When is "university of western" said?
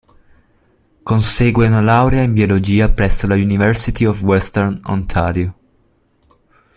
3.35-4.81